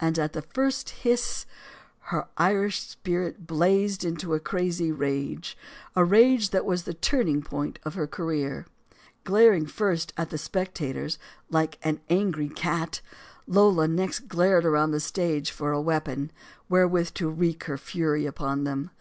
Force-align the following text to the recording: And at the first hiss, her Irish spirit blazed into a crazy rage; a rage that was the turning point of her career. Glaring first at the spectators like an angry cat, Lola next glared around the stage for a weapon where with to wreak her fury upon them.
And 0.00 0.16
at 0.16 0.32
the 0.32 0.42
first 0.42 0.90
hiss, 0.90 1.44
her 2.12 2.28
Irish 2.36 2.80
spirit 2.86 3.48
blazed 3.48 4.04
into 4.04 4.32
a 4.32 4.38
crazy 4.38 4.92
rage; 4.92 5.58
a 5.96 6.04
rage 6.04 6.50
that 6.50 6.64
was 6.64 6.84
the 6.84 6.94
turning 6.94 7.42
point 7.42 7.80
of 7.82 7.94
her 7.94 8.06
career. 8.06 8.66
Glaring 9.24 9.66
first 9.66 10.12
at 10.16 10.30
the 10.30 10.38
spectators 10.38 11.18
like 11.50 11.80
an 11.82 12.00
angry 12.08 12.48
cat, 12.48 13.00
Lola 13.48 13.88
next 13.88 14.28
glared 14.28 14.64
around 14.64 14.92
the 14.92 15.00
stage 15.00 15.50
for 15.50 15.72
a 15.72 15.80
weapon 15.82 16.30
where 16.68 16.86
with 16.86 17.12
to 17.14 17.28
wreak 17.28 17.64
her 17.64 17.76
fury 17.76 18.24
upon 18.24 18.62
them. 18.62 18.92